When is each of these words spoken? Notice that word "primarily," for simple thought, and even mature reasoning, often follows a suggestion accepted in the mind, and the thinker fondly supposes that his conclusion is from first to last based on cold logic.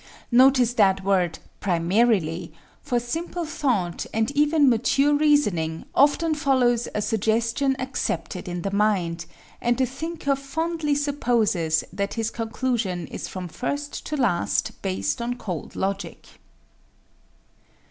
Notice 0.31 0.73
that 0.73 1.03
word 1.03 1.37
"primarily," 1.59 2.51
for 2.81 2.99
simple 2.99 3.45
thought, 3.45 4.07
and 4.11 4.31
even 4.31 4.67
mature 4.67 5.13
reasoning, 5.13 5.85
often 5.93 6.33
follows 6.33 6.87
a 6.95 7.03
suggestion 7.03 7.75
accepted 7.77 8.47
in 8.47 8.63
the 8.63 8.71
mind, 8.73 9.27
and 9.61 9.77
the 9.77 9.85
thinker 9.85 10.35
fondly 10.35 10.95
supposes 10.95 11.83
that 11.93 12.15
his 12.15 12.31
conclusion 12.31 13.05
is 13.11 13.27
from 13.27 13.47
first 13.47 14.03
to 14.07 14.17
last 14.17 14.81
based 14.81 15.21
on 15.21 15.35
cold 15.35 15.75
logic. 15.75 16.25